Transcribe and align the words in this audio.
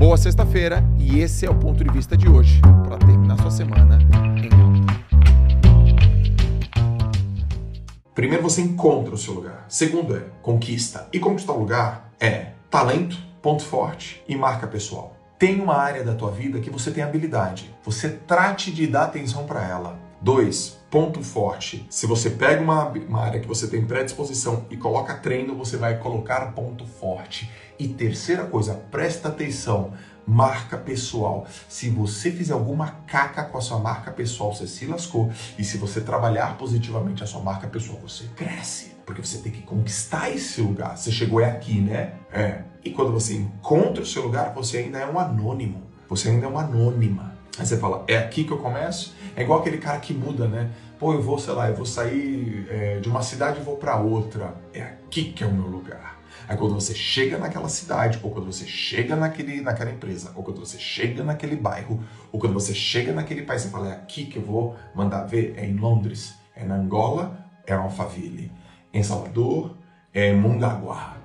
Boa 0.00 0.16
sexta-feira 0.16 0.82
e 0.98 1.20
esse 1.20 1.44
é 1.44 1.50
o 1.50 1.54
ponto 1.54 1.84
de 1.84 1.90
vista 1.90 2.16
de 2.16 2.26
hoje 2.26 2.58
para 2.88 2.96
terminar 2.96 3.36
sua 3.36 3.50
semana 3.50 3.98
em 4.00 4.46
alta. 4.58 5.04
Primeiro 8.14 8.42
você 8.42 8.62
encontra 8.62 9.14
o 9.14 9.18
seu 9.18 9.34
lugar. 9.34 9.66
Segundo 9.68 10.16
é 10.16 10.20
conquista. 10.40 11.06
E 11.12 11.20
conquistar 11.20 11.52
o 11.52 11.58
lugar 11.58 12.14
é 12.18 12.52
talento, 12.70 13.14
ponto 13.42 13.62
forte 13.62 14.24
e 14.26 14.34
marca 14.34 14.66
pessoal. 14.66 15.14
Tem 15.38 15.60
uma 15.60 15.76
área 15.76 16.02
da 16.02 16.14
tua 16.14 16.30
vida 16.30 16.60
que 16.60 16.70
você 16.70 16.90
tem 16.90 17.04
habilidade. 17.04 17.70
Você 17.84 18.08
trate 18.08 18.72
de 18.72 18.86
dar 18.86 19.04
atenção 19.04 19.44
para 19.44 19.68
ela. 19.68 19.98
Dois, 20.22 20.78
ponto 20.90 21.22
forte. 21.22 21.86
Se 21.88 22.06
você 22.06 22.28
pega 22.28 22.60
uma, 22.60 22.88
uma 22.88 23.22
área 23.22 23.40
que 23.40 23.48
você 23.48 23.66
tem 23.66 23.86
predisposição 23.86 24.66
e 24.68 24.76
coloca 24.76 25.14
treino, 25.14 25.54
você 25.54 25.78
vai 25.78 25.96
colocar 25.96 26.52
ponto 26.52 26.84
forte. 26.84 27.50
E 27.78 27.88
terceira 27.88 28.44
coisa, 28.44 28.74
presta 28.90 29.28
atenção, 29.28 29.94
marca 30.26 30.76
pessoal. 30.76 31.46
Se 31.66 31.88
você 31.88 32.30
fizer 32.30 32.52
alguma 32.52 32.88
caca 33.06 33.44
com 33.44 33.56
a 33.56 33.62
sua 33.62 33.78
marca 33.78 34.10
pessoal, 34.10 34.52
você 34.52 34.66
se 34.66 34.84
lascou. 34.84 35.32
E 35.58 35.64
se 35.64 35.78
você 35.78 36.02
trabalhar 36.02 36.58
positivamente 36.58 37.24
a 37.24 37.26
sua 37.26 37.40
marca 37.40 37.66
pessoal, 37.66 37.98
você 38.02 38.24
cresce. 38.36 38.92
Porque 39.06 39.24
você 39.24 39.38
tem 39.38 39.50
que 39.50 39.62
conquistar 39.62 40.30
esse 40.30 40.60
lugar. 40.60 40.98
Você 40.98 41.10
chegou 41.10 41.40
é 41.40 41.50
aqui, 41.50 41.80
né? 41.80 42.12
É. 42.30 42.64
E 42.84 42.90
quando 42.90 43.10
você 43.10 43.34
encontra 43.34 44.02
o 44.02 44.06
seu 44.06 44.22
lugar, 44.22 44.52
você 44.52 44.76
ainda 44.76 44.98
é 44.98 45.06
um 45.06 45.18
anônimo. 45.18 45.82
Você 46.10 46.28
ainda 46.28 46.44
é 46.44 46.48
uma 46.48 46.62
anônima. 46.62 47.39
Aí 47.58 47.66
você 47.66 47.76
fala, 47.76 48.04
é 48.08 48.16
aqui 48.16 48.44
que 48.44 48.52
eu 48.52 48.58
começo? 48.58 49.14
É 49.36 49.42
igual 49.42 49.60
aquele 49.60 49.78
cara 49.78 49.98
que 49.98 50.14
muda, 50.14 50.46
né? 50.46 50.70
Pô, 50.98 51.12
eu 51.12 51.22
vou, 51.22 51.38
sei 51.38 51.54
lá, 51.54 51.68
eu 51.68 51.76
vou 51.76 51.86
sair 51.86 52.66
é, 52.70 53.00
de 53.00 53.08
uma 53.08 53.22
cidade 53.22 53.60
e 53.60 53.62
vou 53.62 53.76
para 53.76 53.96
outra. 53.96 54.54
É 54.72 54.82
aqui 54.82 55.32
que 55.32 55.42
é 55.42 55.46
o 55.46 55.52
meu 55.52 55.66
lugar. 55.66 56.20
Aí 56.48 56.56
quando 56.56 56.74
você 56.74 56.94
chega 56.94 57.38
naquela 57.38 57.68
cidade, 57.68 58.18
ou 58.22 58.30
quando 58.30 58.46
você 58.46 58.66
chega 58.66 59.14
naquele, 59.14 59.60
naquela 59.60 59.90
empresa, 59.90 60.32
ou 60.34 60.42
quando 60.42 60.58
você 60.58 60.78
chega 60.78 61.22
naquele 61.22 61.56
bairro, 61.56 62.02
ou 62.32 62.40
quando 62.40 62.54
você 62.54 62.74
chega 62.74 63.12
naquele 63.12 63.42
país, 63.42 63.62
você 63.62 63.68
fala, 63.68 63.88
é 63.88 63.92
aqui 63.92 64.26
que 64.26 64.36
eu 64.36 64.42
vou 64.42 64.76
mandar 64.94 65.24
ver, 65.24 65.54
é 65.56 65.64
em 65.64 65.76
Londres, 65.76 66.34
é 66.56 66.64
na 66.64 66.74
Angola, 66.76 67.46
é 67.66 67.72
em 67.72 67.76
Alphaville, 67.76 68.50
é 68.92 68.98
em 68.98 69.02
Salvador, 69.02 69.76
é 70.12 70.32
em 70.32 70.36
Mongaguá, 70.36 71.16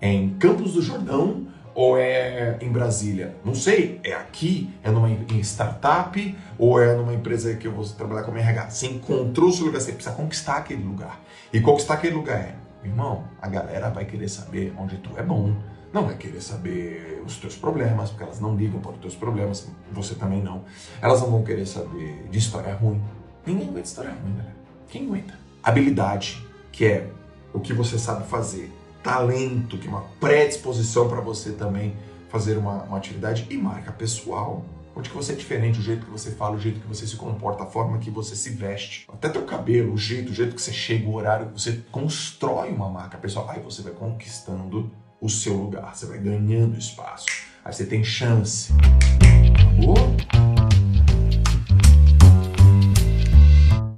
é 0.00 0.08
em 0.08 0.34
Campos 0.34 0.74
do 0.74 0.82
Jordão, 0.82 1.46
ou 1.74 1.98
é 1.98 2.56
em 2.60 2.70
Brasília? 2.70 3.34
Não 3.44 3.54
sei, 3.54 4.00
é 4.04 4.12
aqui, 4.12 4.72
é 4.82 4.90
numa 4.90 5.08
startup 5.42 6.36
ou 6.58 6.80
é 6.80 6.94
numa 6.94 7.12
empresa 7.12 7.54
que 7.54 7.66
eu 7.66 7.72
vou 7.72 7.84
trabalhar 7.84 8.22
como 8.22 8.38
RH? 8.38 8.70
Você 8.70 8.86
encontrou 8.86 9.48
o 9.48 9.52
seu 9.52 9.66
lugar, 9.66 9.80
você 9.80 9.92
precisa 9.92 10.14
conquistar 10.14 10.56
aquele 10.56 10.82
lugar. 10.82 11.20
E 11.52 11.60
conquistar 11.60 11.94
aquele 11.94 12.14
lugar 12.14 12.38
é 12.38 12.54
Irmão, 12.84 13.24
a 13.40 13.48
galera 13.48 13.88
vai 13.88 14.04
querer 14.04 14.28
saber 14.28 14.74
onde 14.78 14.98
tu 14.98 15.10
é 15.16 15.22
bom, 15.22 15.56
não 15.90 16.04
vai 16.04 16.16
querer 16.16 16.42
saber 16.42 17.22
os 17.24 17.38
teus 17.38 17.56
problemas, 17.56 18.10
porque 18.10 18.24
elas 18.24 18.40
não 18.40 18.54
ligam 18.54 18.78
para 18.80 18.92
os 18.92 18.98
teus 18.98 19.14
problemas, 19.14 19.66
você 19.90 20.14
também 20.14 20.42
não. 20.42 20.64
Elas 21.00 21.22
não 21.22 21.30
vão 21.30 21.42
querer 21.42 21.66
saber 21.66 22.28
de 22.30 22.38
história 22.38 22.74
ruim. 22.74 23.02
Ninguém 23.46 23.68
aguenta 23.68 23.86
história 23.86 24.10
ruim, 24.10 24.36
galera. 24.36 24.56
Quem 24.88 25.06
aguenta? 25.06 25.38
Habilidade, 25.62 26.46
que 26.70 26.84
é 26.84 27.08
o 27.54 27.60
que 27.60 27.72
você 27.72 27.98
sabe 27.98 28.26
fazer. 28.28 28.70
Talento, 29.04 29.76
que 29.76 29.86
é 29.86 29.90
uma 29.90 30.00
predisposição 30.18 31.06
para 31.08 31.20
você 31.20 31.52
também 31.52 31.94
fazer 32.30 32.56
uma, 32.56 32.84
uma 32.84 32.96
atividade. 32.96 33.46
E 33.50 33.56
marca 33.56 33.92
pessoal, 33.92 34.64
onde 34.96 35.10
que 35.10 35.14
você 35.14 35.32
é 35.32 35.36
diferente, 35.36 35.78
o 35.78 35.82
jeito 35.82 36.06
que 36.06 36.10
você 36.10 36.30
fala, 36.30 36.56
o 36.56 36.58
jeito 36.58 36.80
que 36.80 36.86
você 36.86 37.06
se 37.06 37.14
comporta, 37.14 37.64
a 37.64 37.66
forma 37.66 37.98
que 37.98 38.10
você 38.10 38.34
se 38.34 38.48
veste, 38.50 39.06
até 39.12 39.28
teu 39.28 39.44
cabelo, 39.44 39.92
o 39.92 39.98
jeito, 39.98 40.32
o 40.32 40.34
jeito 40.34 40.54
que 40.54 40.62
você 40.62 40.72
chega, 40.72 41.06
o 41.06 41.14
horário 41.14 41.50
você 41.52 41.82
constrói 41.92 42.70
uma 42.70 42.88
marca 42.88 43.18
pessoal. 43.18 43.46
Aí 43.50 43.60
você 43.60 43.82
vai 43.82 43.92
conquistando 43.92 44.90
o 45.20 45.28
seu 45.28 45.54
lugar, 45.54 45.94
você 45.94 46.06
vai 46.06 46.18
ganhando 46.18 46.78
espaço. 46.78 47.26
Aí 47.62 47.72
você 47.74 47.84
tem 47.84 48.02
chance. 48.02 48.72